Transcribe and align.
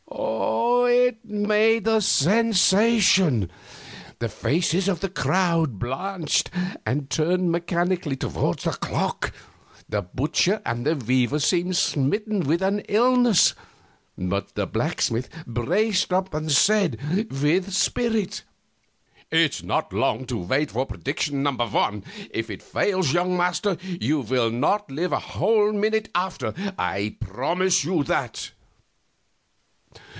It 0.93 1.25
made 1.47 1.87
a 1.87 2.01
sensation. 2.01 3.49
The 4.19 4.27
faces 4.29 4.87
of 4.87 4.99
the 4.99 5.09
crowd 5.09 5.79
blanched, 5.79 6.49
and 6.85 7.09
turned 7.09 7.51
mechanically 7.51 8.15
toward 8.15 8.59
the 8.59 8.71
clock. 8.71 9.33
The 9.89 10.01
butcher 10.01 10.61
and 10.65 10.85
the 10.85 10.95
weaver 10.95 11.39
seemed 11.39 11.75
smitten 11.77 12.41
with 12.41 12.61
an 12.61 12.79
illness, 12.81 13.53
but 14.17 14.55
the 14.55 14.65
blacksmith 14.67 15.29
braced 15.47 16.11
up 16.13 16.33
and 16.33 16.51
said, 16.51 16.97
with 17.41 17.73
spirit: 17.73 18.43
"It 19.31 19.39
is 19.39 19.63
not 19.63 19.93
long 19.93 20.25
to 20.27 20.37
wait 20.37 20.71
for 20.71 20.85
prediction 20.85 21.43
number 21.43 21.65
one. 21.65 22.03
If 22.31 22.49
it 22.49 22.61
fails, 22.63 23.13
young 23.13 23.35
master, 23.37 23.77
you 23.81 24.21
will 24.21 24.49
not 24.51 24.91
live 24.91 25.13
a 25.13 25.19
whole 25.19 25.71
minute 25.73 26.09
after, 26.13 26.53
I 26.77 27.17
promise 27.19 27.83
you 27.83 28.03
that." 28.05 28.51